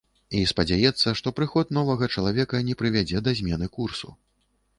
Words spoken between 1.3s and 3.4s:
прыход новага чалавека не прывядзе да